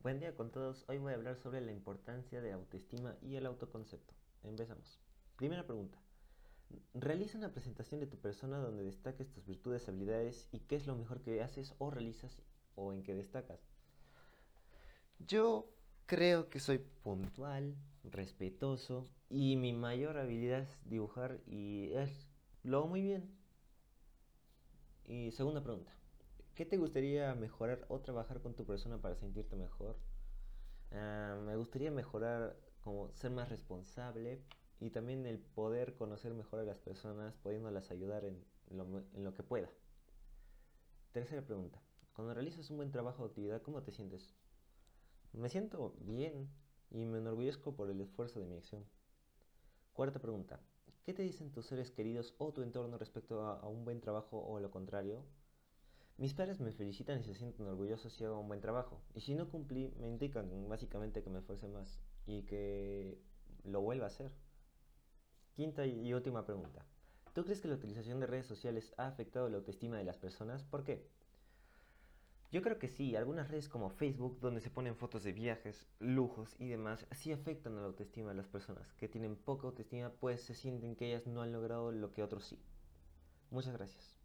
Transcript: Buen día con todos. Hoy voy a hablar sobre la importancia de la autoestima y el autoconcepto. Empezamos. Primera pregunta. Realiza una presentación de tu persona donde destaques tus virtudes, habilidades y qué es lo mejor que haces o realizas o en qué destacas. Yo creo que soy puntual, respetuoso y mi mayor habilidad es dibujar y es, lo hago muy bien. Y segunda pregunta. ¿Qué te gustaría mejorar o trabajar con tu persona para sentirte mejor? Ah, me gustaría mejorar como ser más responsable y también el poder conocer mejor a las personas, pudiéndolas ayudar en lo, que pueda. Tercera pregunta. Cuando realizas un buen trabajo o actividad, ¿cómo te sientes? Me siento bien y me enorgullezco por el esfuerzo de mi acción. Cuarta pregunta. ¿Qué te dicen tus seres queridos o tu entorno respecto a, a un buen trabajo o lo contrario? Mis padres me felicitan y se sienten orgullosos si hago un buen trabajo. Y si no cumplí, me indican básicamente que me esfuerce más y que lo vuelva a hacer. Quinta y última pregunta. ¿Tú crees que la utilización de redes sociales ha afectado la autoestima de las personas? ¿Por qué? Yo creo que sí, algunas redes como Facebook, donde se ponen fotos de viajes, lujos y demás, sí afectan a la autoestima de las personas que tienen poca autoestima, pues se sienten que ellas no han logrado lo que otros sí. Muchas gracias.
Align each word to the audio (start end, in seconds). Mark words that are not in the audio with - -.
Buen 0.00 0.20
día 0.20 0.32
con 0.32 0.52
todos. 0.52 0.84
Hoy 0.88 0.98
voy 0.98 1.12
a 1.12 1.16
hablar 1.16 1.36
sobre 1.36 1.60
la 1.60 1.72
importancia 1.72 2.40
de 2.40 2.50
la 2.50 2.54
autoestima 2.54 3.16
y 3.20 3.34
el 3.34 3.46
autoconcepto. 3.46 4.14
Empezamos. 4.44 5.00
Primera 5.34 5.66
pregunta. 5.66 5.98
Realiza 6.94 7.36
una 7.36 7.52
presentación 7.52 7.98
de 7.98 8.06
tu 8.06 8.16
persona 8.16 8.58
donde 8.58 8.84
destaques 8.84 9.28
tus 9.28 9.44
virtudes, 9.44 9.88
habilidades 9.88 10.48
y 10.52 10.60
qué 10.60 10.76
es 10.76 10.86
lo 10.86 10.94
mejor 10.94 11.20
que 11.20 11.42
haces 11.42 11.74
o 11.78 11.90
realizas 11.90 12.42
o 12.76 12.92
en 12.92 13.02
qué 13.02 13.16
destacas. 13.16 13.58
Yo 15.18 15.68
creo 16.06 16.48
que 16.48 16.60
soy 16.60 16.78
puntual, 16.78 17.74
respetuoso 18.04 19.08
y 19.28 19.56
mi 19.56 19.72
mayor 19.72 20.16
habilidad 20.16 20.60
es 20.60 20.78
dibujar 20.84 21.40
y 21.44 21.90
es, 21.94 22.28
lo 22.62 22.78
hago 22.78 22.86
muy 22.86 23.02
bien. 23.02 23.36
Y 25.06 25.32
segunda 25.32 25.60
pregunta. 25.60 25.92
¿Qué 26.58 26.66
te 26.66 26.76
gustaría 26.76 27.36
mejorar 27.36 27.86
o 27.86 28.00
trabajar 28.00 28.40
con 28.40 28.56
tu 28.56 28.66
persona 28.66 29.00
para 29.00 29.14
sentirte 29.14 29.54
mejor? 29.54 29.96
Ah, 30.90 31.40
me 31.46 31.54
gustaría 31.54 31.92
mejorar 31.92 32.58
como 32.80 33.14
ser 33.14 33.30
más 33.30 33.48
responsable 33.48 34.42
y 34.80 34.90
también 34.90 35.24
el 35.24 35.38
poder 35.38 35.94
conocer 35.94 36.34
mejor 36.34 36.58
a 36.58 36.64
las 36.64 36.80
personas, 36.80 37.36
pudiéndolas 37.36 37.92
ayudar 37.92 38.24
en 38.24 38.44
lo, 38.72 39.34
que 39.34 39.44
pueda. 39.44 39.70
Tercera 41.12 41.42
pregunta. 41.42 41.80
Cuando 42.12 42.34
realizas 42.34 42.68
un 42.70 42.78
buen 42.78 42.90
trabajo 42.90 43.22
o 43.22 43.26
actividad, 43.26 43.62
¿cómo 43.62 43.84
te 43.84 43.92
sientes? 43.92 44.34
Me 45.32 45.50
siento 45.50 45.94
bien 46.00 46.50
y 46.90 47.04
me 47.04 47.18
enorgullezco 47.18 47.76
por 47.76 47.88
el 47.88 48.00
esfuerzo 48.00 48.40
de 48.40 48.46
mi 48.46 48.56
acción. 48.56 48.84
Cuarta 49.92 50.18
pregunta. 50.18 50.58
¿Qué 51.04 51.14
te 51.14 51.22
dicen 51.22 51.52
tus 51.52 51.66
seres 51.66 51.92
queridos 51.92 52.34
o 52.38 52.52
tu 52.52 52.62
entorno 52.62 52.98
respecto 52.98 53.46
a, 53.46 53.60
a 53.60 53.68
un 53.68 53.84
buen 53.84 54.00
trabajo 54.00 54.44
o 54.44 54.58
lo 54.58 54.72
contrario? 54.72 55.24
Mis 56.18 56.34
padres 56.34 56.60
me 56.60 56.72
felicitan 56.72 57.20
y 57.20 57.22
se 57.22 57.34
sienten 57.34 57.66
orgullosos 57.66 58.12
si 58.12 58.24
hago 58.24 58.40
un 58.40 58.48
buen 58.48 58.60
trabajo. 58.60 59.00
Y 59.14 59.20
si 59.20 59.34
no 59.34 59.48
cumplí, 59.48 59.94
me 60.00 60.08
indican 60.08 60.68
básicamente 60.68 61.22
que 61.22 61.30
me 61.30 61.38
esfuerce 61.38 61.68
más 61.68 62.00
y 62.26 62.42
que 62.42 63.18
lo 63.64 63.80
vuelva 63.80 64.06
a 64.06 64.08
hacer. 64.08 64.32
Quinta 65.54 65.86
y 65.86 66.12
última 66.12 66.44
pregunta. 66.44 66.84
¿Tú 67.34 67.44
crees 67.44 67.60
que 67.60 67.68
la 67.68 67.76
utilización 67.76 68.18
de 68.18 68.26
redes 68.26 68.46
sociales 68.46 68.92
ha 68.96 69.06
afectado 69.06 69.48
la 69.48 69.58
autoestima 69.58 69.96
de 69.96 70.02
las 70.02 70.18
personas? 70.18 70.64
¿Por 70.64 70.82
qué? 70.82 71.08
Yo 72.50 72.62
creo 72.62 72.80
que 72.80 72.88
sí, 72.88 73.14
algunas 73.14 73.48
redes 73.48 73.68
como 73.68 73.90
Facebook, 73.90 74.40
donde 74.40 74.60
se 74.60 74.70
ponen 74.70 74.96
fotos 74.96 75.22
de 75.22 75.32
viajes, 75.32 75.86
lujos 76.00 76.56
y 76.58 76.66
demás, 76.66 77.06
sí 77.12 77.30
afectan 77.30 77.76
a 77.76 77.80
la 77.82 77.86
autoestima 77.86 78.30
de 78.30 78.36
las 78.36 78.48
personas 78.48 78.92
que 78.94 79.06
tienen 79.06 79.36
poca 79.36 79.68
autoestima, 79.68 80.10
pues 80.18 80.42
se 80.42 80.54
sienten 80.54 80.96
que 80.96 81.06
ellas 81.08 81.28
no 81.28 81.42
han 81.42 81.52
logrado 81.52 81.92
lo 81.92 82.10
que 82.10 82.24
otros 82.24 82.44
sí. 82.44 82.58
Muchas 83.50 83.74
gracias. 83.74 84.18